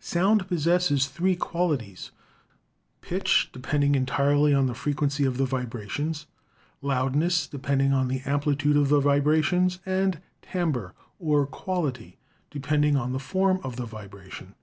Sound 0.00 0.48
pos 0.48 0.64
sesses 0.64 1.08
three 1.08 1.36
qualities: 1.36 2.10
pitch, 3.02 3.50
depending 3.52 3.94
entirely 3.94 4.54
on 4.54 4.66
the 4.66 4.72
frequency 4.72 5.26
of 5.26 5.36
the 5.36 5.44
vibrations; 5.44 6.24
loudness, 6.80 7.46
depending 7.46 7.92
on 7.92 8.08
the 8.08 8.20
amplitude 8.22 8.78
of 8.78 8.88
the 8.88 9.00
vibrations; 9.00 9.80
and 9.84 10.22
timbre, 10.40 10.94
or 11.18 11.44
quality, 11.44 12.16
de 12.50 12.60
pending 12.60 12.96
on 12.96 13.12
the 13.12 13.18
form 13.20 13.60
of 13.62 13.76
the 13.76 13.84
vibration. 13.84 14.54